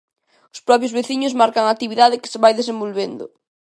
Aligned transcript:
Os 0.53 0.63
propios 0.67 0.95
veciños 0.99 1.37
marcan 1.41 1.65
a 1.65 1.73
actividade 1.75 2.19
que 2.21 2.31
se 2.33 2.41
vai 2.43 2.53
desenvolvendo. 2.55 3.25